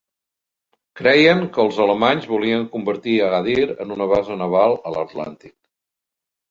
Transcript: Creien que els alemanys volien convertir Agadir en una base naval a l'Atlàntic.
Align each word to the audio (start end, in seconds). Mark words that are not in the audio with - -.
Creien 1.01 1.43
que 1.57 1.61
els 1.65 1.77
alemanys 1.85 2.25
volien 2.33 2.65
convertir 2.77 3.15
Agadir 3.29 3.61
en 3.69 3.97
una 3.99 4.11
base 4.17 4.43
naval 4.45 4.77
a 4.93 4.97
l'Atlàntic. 4.99 5.57